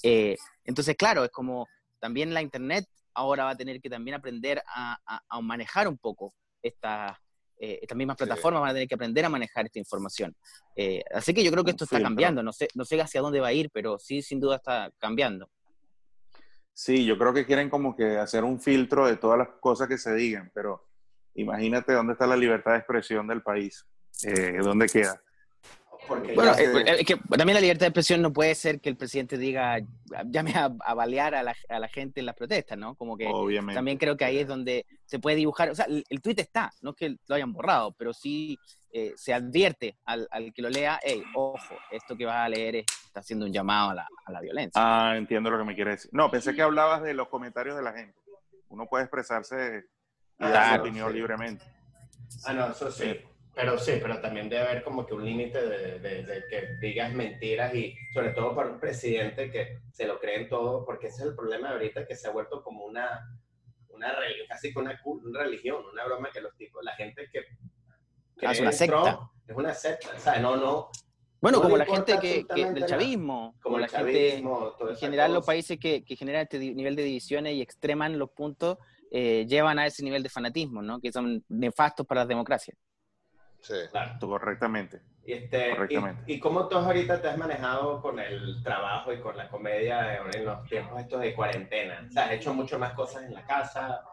[0.65, 1.67] Entonces, claro, es como
[1.99, 5.97] también la Internet ahora va a tener que también aprender a, a- a manejar un
[5.97, 7.19] poco esta,
[7.59, 8.25] eh, estas mismas Sí.
[8.25, 10.35] plataformas, van a tener que aprender a manejar esta información.
[10.75, 13.39] Eh, así que yo creo que esto está cambiando, no sé, no sé hacia dónde
[13.39, 15.49] va a ir, pero sí, sin duda está cambiando.
[16.73, 19.97] Sí, yo creo que quieren como que hacer un filtro de todas las cosas que
[19.97, 20.87] se digan, pero
[21.35, 23.85] imagínate dónde está la libertad de expresión del país,
[24.23, 25.21] eh, dónde queda.
[26.07, 28.81] Porque Bueno, ya se- eh, es que también la libertad de expresión no puede ser
[28.81, 29.79] que el presidente diga,
[30.25, 32.95] llame a, a balear a la, a la gente en las protestas, ¿no?
[32.95, 33.75] Como que Obviamente.
[33.75, 36.71] también creo que ahí es donde se puede dibujar, o sea, el, el tweet está,
[36.81, 38.57] no es que lo hayan borrado, pero sí
[38.91, 42.75] eh, se advierte al, al que lo lea, hey, ojo, esto que vas a leer
[42.77, 44.81] es- está haciendo un llamado a la, a la violencia.
[44.83, 46.11] Ah, entiendo lo que me quieres decir.
[46.13, 48.19] No, pensé que hablabas de los comentarios de la gente.
[48.67, 49.85] Uno puede expresarse
[50.39, 51.15] y dar su opinión sí.
[51.17, 51.63] libremente.
[52.45, 53.19] Ah, no, eso sí.
[53.55, 57.13] Pero sí, pero también debe haber como que un límite de, de- de que digas
[57.13, 61.29] mentiras y sobre todo para un presidente que se lo creen todo, porque ese es
[61.29, 63.21] el problema ahorita que se ha vuelto como una,
[63.89, 67.41] una religión, casi que una, una religión, una broma que los tipos, la gente que...
[68.43, 69.03] Ah, es una secta.
[69.03, 70.89] Trump Es una secta, o sea, no, no,
[71.39, 74.91] bueno, no como la gente que, que- del chavismo, como la el gente, chavismo, toda
[74.93, 75.45] en general los cosa.
[75.51, 78.79] países que, que generan este nivel de divisiones y extreman los puntos,
[79.11, 80.99] eh, llevan a ese nivel de fanatismo, ¿no?
[80.99, 82.75] Que son nefastos para las democracias.
[83.63, 83.73] Sí.
[83.91, 84.13] Claro.
[84.19, 85.01] Correctamente.
[85.25, 86.23] Y, este, Correctamente.
[86.27, 90.17] y, y cómo tú ahorita te has manejado con el trabajo y con la comedia
[90.17, 92.05] en, en los tiempos estos de cuarentena?
[92.07, 94.03] O sea, ¿has hecho mucho más cosas en la casa?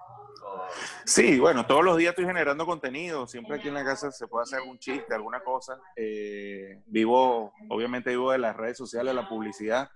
[0.45, 0.67] O-
[1.05, 3.27] Sí, bueno, todos los días estoy generando contenido.
[3.27, 5.81] Siempre aquí en la casa se puede hacer algún chiste, alguna cosa.
[5.97, 9.91] Eh, vivo, obviamente vivo de las redes sociales, de la publicidad.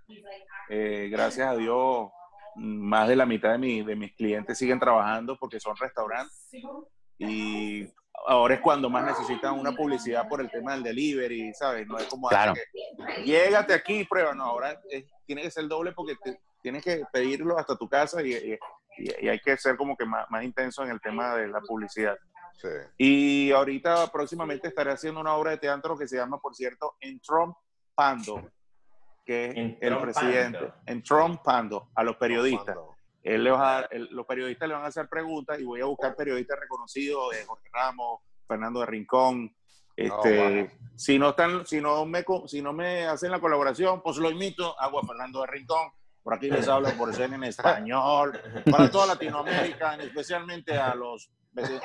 [0.68, 2.08] Eh, gracias a Dios,
[2.56, 6.50] más de la mitad de, mi- de mis clientes siguen trabajando porque son restaurantes.
[7.18, 7.86] Y
[8.26, 11.86] ahora es cuando más necesitan una publicidad por el tema del delivery, ¿sabes?
[11.86, 12.54] No es como Claro.
[12.54, 14.34] que, llégate aquí y prueba.
[14.34, 18.22] No, ahora es- tiene que ser doble porque te- tienes que pedirlo hasta tu casa
[18.22, 18.58] y, y-
[18.98, 21.60] y- y hay que ser como que más, más intenso en el tema de la
[21.60, 22.16] publicidad.
[22.60, 22.68] Sí.
[22.96, 28.50] Y ahorita próximamente estaré haciendo una obra de teatro que se llama, por cierto, Entrompando,
[29.26, 32.76] que es el presidente, Entrompando a los periodistas.
[33.24, 35.86] Él le va a él- los periodistas le van a hacer preguntas y voy a
[35.86, 39.56] buscar periodistas reconocidos, de Jorge Ramos, Fernando de Rincón.
[39.96, 44.30] Este, si no están, si no me si no me hacen la colaboración, pues lo
[44.30, 45.90] imito, hago a Fernando de Rincón.
[46.22, 51.30] Por aquí les hablo por ser en español, para toda Latinoamérica, especialmente a los,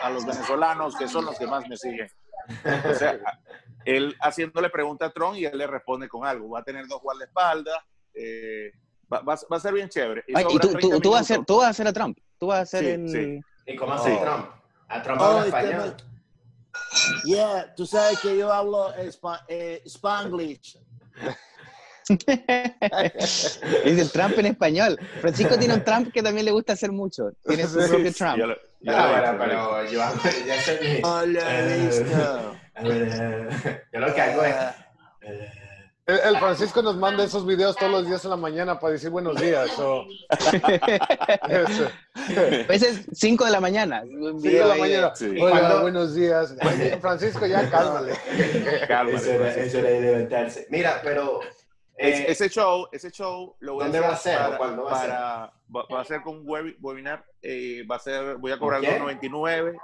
[0.02, 2.10] a los venezolanos, que son los que más me siguen.
[2.90, 3.20] O sea,
[3.86, 6.50] él haciéndole pregunta a Trump y él le responde con algo.
[6.52, 7.78] Va a tener dos guardaespaldas.
[8.14, 8.72] eh,
[9.12, 10.24] va, va- va a ser bien chévere.
[10.34, 11.56] Ay, Eso y tú, tú, 30 tú vas a hacer, minutos.
[11.56, 12.18] tú vas a hacer a Trump.
[12.38, 13.10] Tú vas a hacer Sí, el...
[13.10, 13.42] sí.
[13.74, 14.22] ¿Y cómo hace Oh.
[14.22, 14.46] Trump?
[14.88, 15.96] ¿A Trump Oh, habla este español?
[17.24, 20.78] Yeah, tú sabes que yo hablo espa- eh, Spanglish.
[22.10, 24.98] Dice el Trump en español.
[25.22, 27.32] Francisco tiene un Trump que también le gusta hacer mucho.
[27.46, 28.38] Tiene su propio sí, Trump.
[28.38, 30.00] Yo lo- yo Ah, bueno, pero yo,
[30.48, 32.56] ya sé mi- Hola, Eh, listo.
[33.94, 34.56] Yo lo que hago es.
[36.10, 39.10] El, el Francisco nos manda esos videos todos los días en la mañana para decir
[39.10, 39.78] buenos días.
[39.80, 40.06] o-
[41.40, 44.02] A veces 5 de la mañana.
[44.04, 45.16] Un sí, de video la mañana.
[45.16, 45.36] Sí.
[45.40, 46.56] Hola, cuando- buenos días.
[47.02, 48.14] Francisco, ya cálmale.
[48.88, 50.68] Cálmate, Eso era, eso era de levantarse.
[50.70, 51.42] Mira, pero.
[51.44, 54.76] eh, Es- ese show, ese show lo voy ¿Dónde a va a hacer ser para,
[54.76, 55.10] va a ser?
[55.10, 58.58] para- va, va a ser con un webi- webinar, eh, va a ser, voy a
[58.58, 59.02] cobrar ¿Con quién?
[59.04, 59.76] 2.99.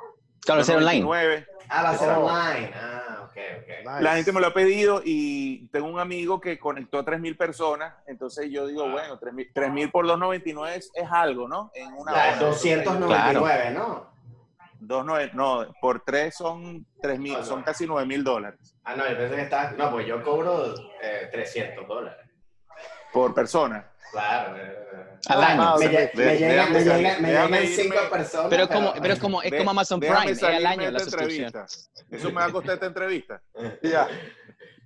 [0.45, 1.01] Claro, ser online.
[1.05, 1.47] 2.99.
[1.69, 2.25] ah, va a ser Oh.
[2.25, 2.71] online.
[2.75, 3.67] Ah, ok, ok.
[3.85, 4.01] Nice.
[4.03, 7.93] La gente me lo ha pedido y tengo un amigo que conectó a 3.000 personas,
[8.07, 8.91] entonces yo digo, Ah.
[8.91, 11.71] bueno, 3.000 3.000 por 2.99 es, es algo, ¿no?
[11.73, 12.35] En una hora.
[12.39, 14.13] 299, ¿no?
[14.81, 17.45] 2.9, no, por 3 son 3.000, Ah, no.
[17.45, 19.77] son casi 9.000 dólares Ah, no, yo pensé que.
[19.77, 22.29] No, pues yo cobro eh, 300 dólares.
[23.11, 23.89] por persona.
[24.15, 24.55] Claro.
[25.27, 25.77] Al Ah, año.
[26.13, 28.47] Me, llegan, cinco personas.
[28.49, 30.99] Pero es como, pero es como, es como Amazon Prime, es al año la esta
[31.11, 31.45] suscripción.
[31.47, 31.65] entrevista.
[32.11, 33.41] Eso me va a costar esta entrevista.
[33.81, 34.07] Ya.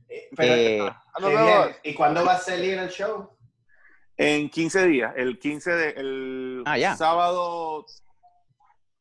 [0.08, 1.78] Eh, pero, Eh, Ah, bien.
[1.84, 3.30] ¿Y cuándo va a salir el show?
[4.18, 7.86] En 15 días, el 15 de, el Ah, sábado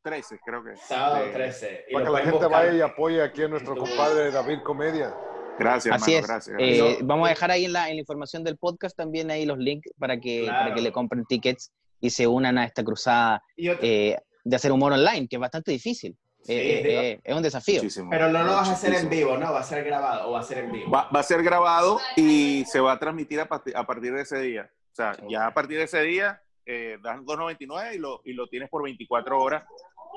[0.03, 0.77] 13, creo que.
[0.77, 1.85] Sábado de- 13.
[1.89, 2.51] Y Para que la gente buscar.
[2.51, 5.15] vaya y apoye aquí a nuestro compadre David Comedia.
[5.59, 6.29] Gracias, Así hermano, es.
[6.49, 6.57] gracias.
[6.59, 7.07] Eh, gracias.
[7.07, 9.91] vamos a dejar ahí en la, en la información del podcast también ahí los links
[9.99, 10.59] para que, Claro.
[10.65, 14.93] para que le compren tickets y se unan a esta cruzada eh, de hacer humor
[14.93, 16.17] online, que es bastante difícil.
[16.45, 17.77] Sí, Eh, eh, es un desafío.
[17.83, 19.53] Muchísimo, pero no lo vas a hacer en vivo, ¿no?
[19.53, 20.91] Va a ser grabado o va a ser en vivo.
[20.91, 24.39] Va, va a ser grabado y se va a transmitir a, a partir de ese
[24.41, 24.71] día.
[24.93, 28.47] O sea, ya a partir de ese día eh, das 2.99 y lo, y lo
[28.47, 29.65] tienes por 24 horas.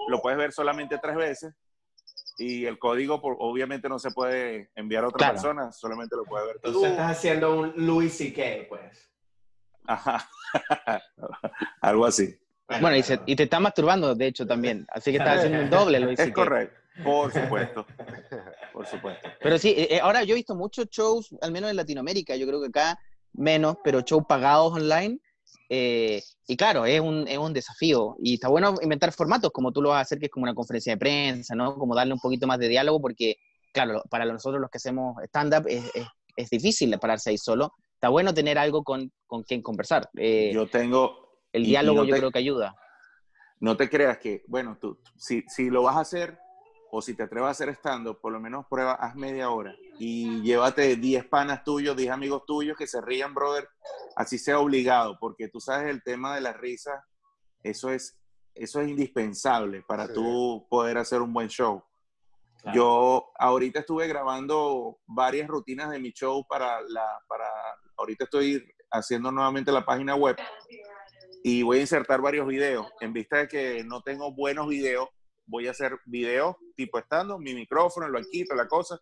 [0.07, 1.53] Lo puedes ver solamente tres veces
[2.37, 5.33] y el código por- obviamente no se puede enviar a otra Claro.
[5.33, 6.67] persona, solamente lo puede ver tú.
[6.69, 9.11] Entonces estás haciendo un Louis C.K., pues.
[9.85, 10.29] Ajá.
[11.81, 12.37] Algo así.
[12.67, 14.85] Bueno, y, se- y te está masturbando, de hecho, también.
[14.91, 16.19] Así que estás haciendo un doble, Luis.
[16.19, 16.79] Es correcto.
[17.03, 17.85] Por supuesto.
[18.73, 19.29] Por supuesto.
[19.41, 22.61] Pero sí, eh, ahora yo he visto muchos shows, al menos en Latinoamérica, yo creo
[22.61, 22.99] que acá
[23.33, 25.19] menos, pero shows pagados online.
[25.69, 28.15] Eh, y claro, es un, es un desafío.
[28.21, 30.53] Y está bueno inventar formatos como tú lo vas a hacer, que es como una
[30.53, 31.75] conferencia de prensa, ¿no?
[31.75, 33.35] Como darle un poquito más de diálogo, porque,
[33.73, 37.73] claro, para nosotros los que hacemos stand-up es, es, es difícil pararse ahí solo.
[37.93, 40.09] Está bueno tener algo con, con quien conversar.
[40.17, 41.39] Eh, Yo tengo.
[41.53, 42.75] el diálogo no yo te- creo que ayuda.
[43.59, 46.39] No te creas que, bueno, tú, si, si lo vas a hacer
[46.89, 50.41] o si te atreves a hacer stand por lo menos prueba, haz media hora y
[50.41, 53.69] llévate 10 panas tuyos, 10 amigos tuyos que se rían, brother,
[54.15, 57.05] así sea obligado, porque tú sabes el tema de la risa,
[57.61, 58.19] eso es,
[58.55, 60.13] eso es indispensable para Sí.
[60.15, 61.83] tú poder hacer un buen show.
[62.63, 62.75] Claro.
[62.75, 67.45] Yo ahorita estuve grabando varias rutinas de mi show para la, para,
[67.97, 70.35] ahorita estoy haciendo nuevamente la página web
[71.43, 72.87] y voy a insertar varios videos.
[73.01, 75.09] En vista de que no tengo buenos videos,
[75.45, 78.99] voy a hacer videos tipo estando, mi micrófono, el banquito, la cosa.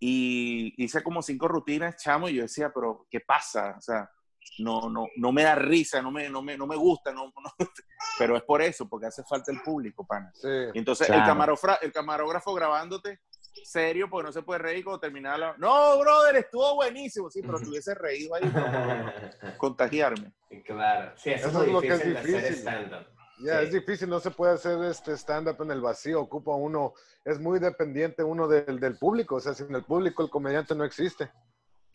[0.00, 3.74] Y hice como cinco rutinas, chamo, y yo decía, pero ¿qué pasa?
[3.78, 4.10] O sea,
[4.58, 7.54] no, no, no me da risa, no me, no me, no me gusta, no, no-
[8.18, 10.30] pero es por eso, porque hace falta el público, pana.
[10.34, 10.48] Sí.
[10.74, 11.32] Y entonces el, Claro.
[11.32, 13.20] camarofra- el camarógrafo grabándote,
[13.64, 15.54] serio, porque no se puede reír cuando terminaba la...
[15.58, 17.30] No, brother, estuvo buenísimo.
[17.30, 18.42] Sí, pero te hubiese reído ahí
[19.58, 20.32] contagiarme.
[20.66, 21.12] claro.
[21.16, 22.38] Sí, eso, Eso es es lo lo que es difícil de
[22.70, 23.64] hacer Ya, Sí.
[23.66, 26.94] es difícil, no se puede hacer este stand-up en el vacío, ocupa uno,
[27.24, 30.84] es muy dependiente uno del, del público, o sea, sin el público el comediante no
[30.84, 31.24] existe.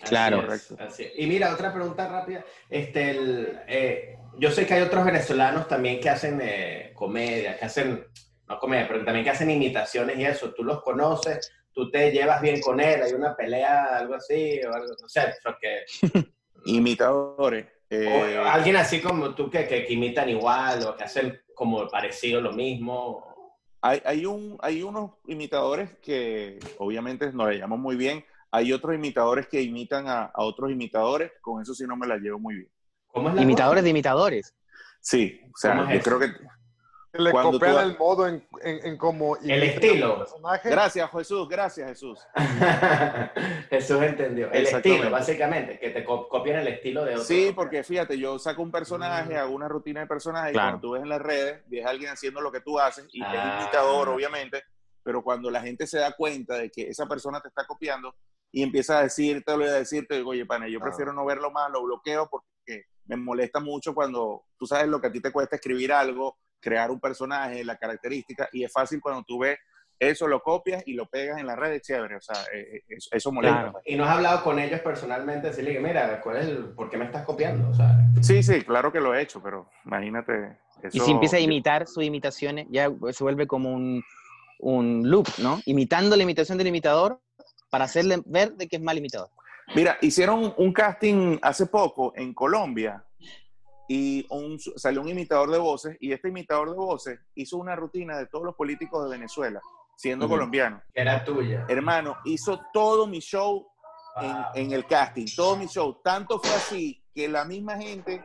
[0.01, 0.53] Así Claro.
[0.53, 1.11] es, así es.
[1.17, 2.43] Y mira, otra pregunta rápida.
[2.69, 7.65] Este, el, eh, yo sé que hay otros venezolanos también que hacen eh, comedia, que
[7.65, 8.05] hacen,
[8.47, 10.53] no comedia, pero también que hacen imitaciones y eso.
[10.53, 14.73] Tú los conoces, tú te llevas bien con él, hay una pelea, algo así, o
[14.73, 15.83] algo, no sé, porque,
[16.65, 17.65] Imitadores.
[17.89, 21.87] Eh, o alguien así como tú que, que, que imitan igual o que hacen como
[21.87, 23.25] parecido lo mismo.
[23.81, 28.23] hay, hay, un, hay unos imitadores que obviamente nos le llamamos muy bien.
[28.51, 31.31] Hay otros imitadores que imitan a, a otros imitadores.
[31.41, 32.69] Con eso sí no me la llevo muy bien.
[33.07, 33.83] ¿Cómo es la Imitadores cosa?
[33.83, 34.55] de imitadores.
[35.01, 36.03] Sí, o sea, ¿Cómo es yo eso?
[36.03, 36.58] creo que...
[37.13, 40.19] Le Cuando copian tú- el modo en, en, en cómo El estilo.
[40.19, 40.69] personaje.
[40.69, 41.49] Gracias, Jesús.
[41.49, 42.19] Gracias, Jesús.
[43.69, 44.51] Jesús entendió.
[44.51, 47.23] El estilo, básicamente, que te co- copian el estilo de otro.
[47.23, 49.37] Sí, porque fíjate, yo saco un personaje, Mm.
[49.37, 50.67] hago una rutina de personaje Claro.
[50.67, 53.07] y cuando tú ves en las redes, ves a alguien haciendo lo que tú haces
[53.11, 53.33] y Ah.
[53.57, 54.63] es imitador, obviamente,
[55.03, 58.13] pero cuando la gente se da cuenta de que esa persona te está copiando
[58.51, 60.83] y empieza a decirte, a decirte, oye, pana, yo Ah.
[60.83, 65.07] prefiero no verlo más, lo bloqueo porque me molesta mucho cuando tú sabes lo que
[65.07, 69.23] a ti te cuesta escribir algo, crear un personaje, la característica, y es fácil cuando
[69.23, 69.57] tú ves
[69.99, 72.83] eso lo copias y lo pegas en la red, es chévere, o sea, eh, eh,
[72.87, 73.63] eso, eso molesta.
[73.63, 73.81] Claro.
[73.85, 76.97] Y no has hablado con ellos personalmente, decirle que, mira, ¿cuál es el, ¿por qué
[76.97, 77.69] me estás copiando?
[77.69, 80.57] O sea, Sí, sí, claro que lo he hecho, pero imagínate.
[80.81, 84.01] Eso, Y si empieza a imitar sus imitaciones, ya se vuelve como un,
[84.59, 85.59] un loop, ¿no?
[85.65, 87.19] Imitando la imitación del imitador
[87.69, 89.29] para hacerle ver de que es mal imitador.
[89.75, 93.03] Mira, hicieron un casting hace poco en Colombia
[93.91, 98.17] y un- salió un imitador de voces y este imitador de voces hizo una rutina
[98.17, 99.59] de todos los políticos de Venezuela,
[99.97, 100.35] siendo Ujú.
[100.35, 100.81] colombiano.
[100.93, 101.65] era tuya.
[101.67, 103.67] Hermano, hizo todo mi show
[104.21, 105.99] en, en el casting, todo mi show.
[106.03, 108.23] Tanto fue así que la misma gente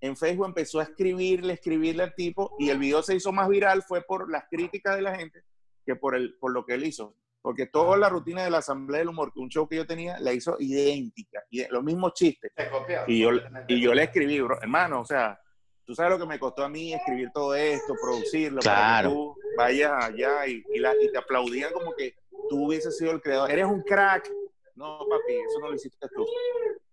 [0.00, 3.82] en Facebook empezó a escribirle, escribirle al tipo y el video se hizo más viral
[3.82, 5.42] fue por las críticas de la gente
[5.84, 7.14] que por, el, por lo que él hizo.
[7.44, 10.32] Porque toda la rutina de la Asamblea del Humor, un show que yo tenía, la
[10.32, 12.50] hizo idéntica, y los mismos chistes.
[12.56, 13.00] Te copió.
[13.06, 13.32] Y yo,
[13.68, 15.38] y yo le escribí, bro, hermano, o sea,
[15.84, 19.08] tú sabes lo que me costó a mí escribir todo esto, producirlo, para Claro.
[19.10, 22.14] que tú vayas allá y, y la- y te aplaudían como que
[22.48, 23.50] tú hubieses sido el creador.
[23.50, 24.26] Eres un crack.
[24.74, 26.26] No, papi, eso no lo hiciste tú.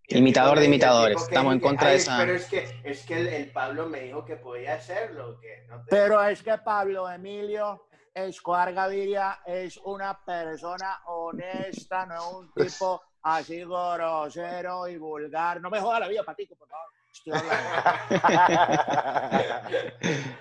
[0.09, 3.27] Imitador de imitadores, estamos en contra de "Ay, esa- Pero es que, es que el,
[3.29, 5.39] el Pablo me dijo que podía hacerlo.
[5.39, 12.15] Que no te- Pero es que Pablo Emilio Escobar Gaviria es una persona honesta, no
[12.15, 15.61] es un tipo así grosero y vulgar.
[15.61, 16.87] No me joda la vida, Patico, por favor.
[17.11, 17.69] Estoy hablando.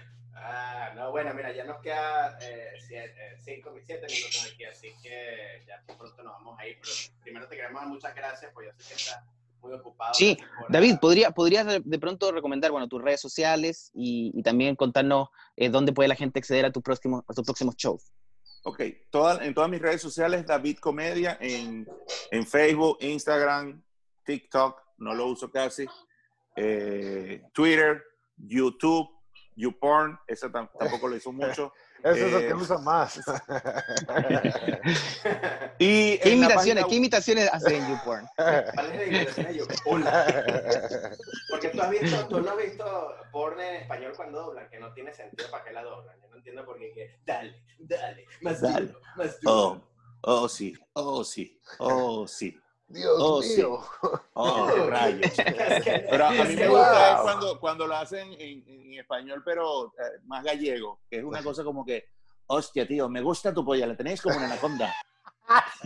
[0.42, 4.92] Ah, no, bueno, mira, ya nos queda eh, siete, eh, cinco, siete minutos aquí, así
[5.00, 6.78] que ya pronto nos vamos a ir.
[6.80, 9.22] Pero primero te queremos dar muchas gracias, pues yo sé que estás
[9.60, 10.14] muy ocupado.
[10.14, 15.28] Sí, David, ¿podría, ¿podrías de, pronto recomendar bueno, tus redes sociales y, y también contarnos
[15.56, 18.12] eh, dónde puede la gente acceder a tus próximos, a tus próximos shows?
[18.62, 21.88] Ok, toda- en todas mis redes sociales, David Comedia, en,
[22.30, 23.82] en Facebook, Instagram,
[24.24, 25.86] TikTok, no lo uso casi,
[26.56, 28.02] eh, Twitter,
[28.36, 29.08] YouTube,
[29.56, 31.72] YouPorn, ese tam- tampoco lo uso mucho.
[32.02, 33.20] Ese es el que Eh, usa más.
[35.78, 38.26] Y ¿Qué imitaciones, página- ¿qué imitaciones hace en YouPorn?
[41.48, 44.92] Porque tú has visto, tú no has visto porno en español cuando doblan, que no
[44.92, 46.20] tiene sentido para qué la doblan.
[46.20, 46.92] Yo no entiendo por qué.
[46.92, 48.86] que, dale, dale, más Dale.
[48.86, 49.54] duro, más duro.
[49.54, 49.80] Oh,
[50.22, 52.58] oh sí, oh sí, oh sí,
[52.90, 53.56] Dios Oh, sí.
[53.56, 53.80] mío.
[54.34, 55.32] oh rayos.
[56.10, 57.22] Pero a mí es me gusta Wow.
[57.22, 61.62] cuando, cuando lo hacen en, en español, pero eh, más gallego, que es una cosa
[61.64, 62.04] como que,
[62.46, 64.92] hostia, tío, me gusta tu polla, la tenéis como una anaconda.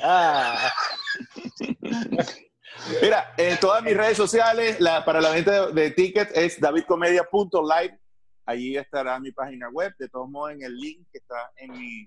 [0.02, 0.70] Ah,
[3.00, 7.98] Mira, en todas mis redes sociales, la- para la venta de, de tickets es davidcomedia.live.
[8.46, 9.94] Allí estará mi página web.
[9.98, 12.04] De todos modos, en el link que está en mi,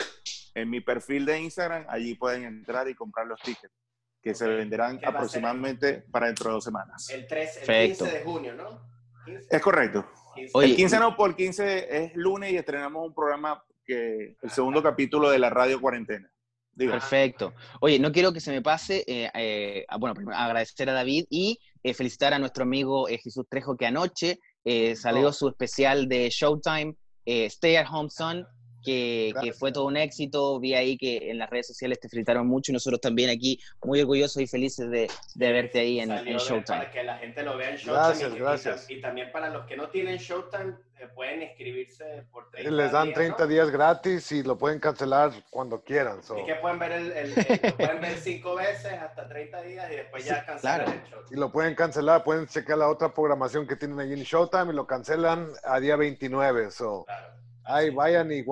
[0.54, 3.74] en mi perfil de Instagram, allí pueden entrar y comprar los tickets,
[4.22, 7.10] que se venderán aproximadamente para dentro de dos semanas.
[7.10, 8.04] El 3, el Perfecto.
[8.06, 8.82] 15 de junio, ¿no?
[9.26, 10.06] 15, Es correcto.
[10.36, 10.52] 15.
[10.54, 14.84] Oye, el 15 no, por 15 es lunes y estrenamos un programa que el segundo
[14.84, 16.30] capítulo de la radio cuarentena.
[16.74, 17.54] Digo, Perfecto.
[17.82, 21.26] Oye, no quiero que se me pase, eh, eh, a- bueno, primero agradecer a David
[21.30, 25.34] y eh, felicitar a nuestro amigo eh, Jesús Trejo que anoche eh, salió Oh.
[25.34, 26.94] su especial de Showtime,
[27.26, 28.46] eh, Stay at Home Son,
[28.88, 30.60] que, que fue todo un éxito.
[30.60, 34.00] Vi ahí que en las redes sociales te felicitaron mucho y nosotros también aquí muy
[34.02, 36.78] orgullosos y felices de, de verte ahí en, en Showtime.
[36.80, 37.94] Para que la gente lo vea en Showtime.
[37.96, 38.90] Gracias, y gracias.
[38.90, 42.92] Y, y también para los que no tienen Showtime, eh, pueden inscribirse por 30 Les
[42.92, 43.48] dan días, 30 ¿no?
[43.48, 46.24] días gratis y lo pueden cancelar cuando quieran.
[46.24, 46.40] so.
[46.40, 49.92] Y que pueden ver el, el- el- lo pueden ver cinco veces hasta 30 días
[49.92, 50.92] y después ya cancelar claro.
[51.04, 51.20] el show.
[51.30, 54.76] Y lo pueden cancelar, pueden checar la otra programación que tienen ahí en Showtime y
[54.76, 56.72] lo cancelan a día 29.
[56.72, 57.28] So, Claro.
[57.68, 58.44] Ahí vayan y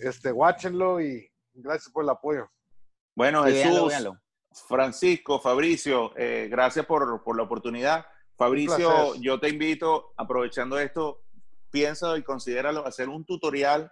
[0.00, 2.48] este, watchenlo y gracias por el apoyo.
[3.14, 4.20] bueno, Sí, Jesús, véanlo, véanlo.
[4.66, 8.06] Francisco, Fabricio, eh, gracias por, por la oportunidad.
[8.36, 11.22] Fabricio, yo te invito, aprovechando esto,
[11.70, 13.90] piensa y considéralo, hacer un tutorial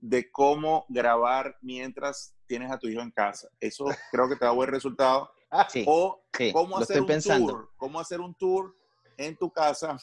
[0.00, 3.48] de cómo grabar mientras tienes a tu hijo en casa.
[3.60, 5.30] Eso creo que te da buen resultado.
[5.68, 7.52] Sí, O sí, cómo hacer un pensando.
[7.52, 8.76] tour, cómo hacer un tour
[9.16, 9.96] en tu casa.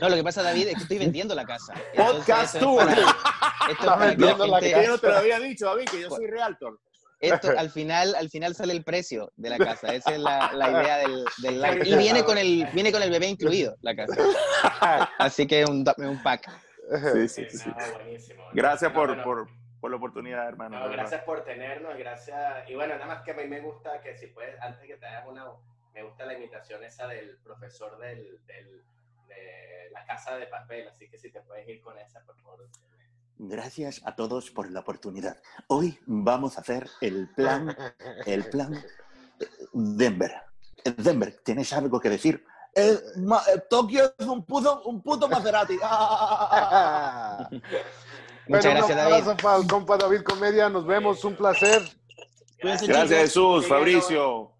[0.00, 1.74] No, lo que pasa, David, es que estoy vendiendo la casa.
[1.96, 2.82] Podcast es tour.
[2.88, 3.00] esto
[3.70, 6.00] es para que vendiendo la gente- Que yo no te lo había dicho, David, que
[6.00, 6.80] yo soy realtor.
[7.20, 9.94] Esto, al final, al final sale el precio de la casa.
[9.94, 11.88] Esa es la, la idea del, del live.
[11.88, 14.16] Y viene con el, viene con el bebé incluido la casa.
[15.18, 16.50] Así que es un, un pack.
[17.12, 17.68] Sí, sí, Sí, sí.
[17.70, 18.42] no, buenísimo.
[18.52, 19.48] Gracias No, por, bueno, por,
[19.80, 20.80] por la oportunidad, hermano.
[20.80, 22.68] no, gracias por tenernos, gracias.
[22.68, 25.06] Y bueno, nada más que a mí me gusta que si puedes, antes que te
[25.06, 25.44] hagas una,
[25.94, 28.82] me gusta la imitación esa del profesor del, del-
[29.28, 32.68] de la casa de papel, así que si te puedes ir con esa, por favor.
[33.38, 35.36] Gracias a todos por la oportunidad.
[35.68, 37.74] Hoy vamos a hacer el plan,
[38.26, 40.32] el plan eh, Denver.
[40.96, 42.44] Denver, ¿tienes algo que decir?
[42.74, 45.78] Eh, ma- eh, Tokio es un puto, un puto Maserati.
[45.82, 47.48] Ah,
[48.48, 49.12] Muchas gracias, un David.
[49.14, 50.68] abrazo para el compa David Comedia.
[50.68, 51.24] Nos vemos.
[51.24, 51.82] Un placer.
[52.58, 53.08] Gracias, chicos.
[53.08, 53.66] Jesús.
[53.68, 54.52] Fabricio.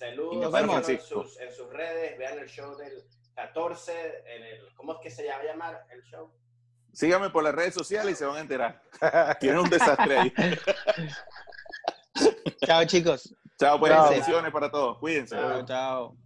[0.00, 0.88] Saludos Y nos síganos vemos.
[0.88, 5.10] en sus, en sus redes, vean el show del 14, en el, ¿cómo es que
[5.10, 6.32] se llama llamar el show?
[6.94, 8.82] Síganme por las redes sociales y se van a enterar.
[9.40, 10.32] Tienen un desastre ahí.
[12.64, 13.34] Chao, chicos.
[13.58, 14.50] Chao, pues Chao.
[14.50, 14.96] para todos.
[14.98, 15.36] Cuídense.
[15.36, 16.16] Chao, chao.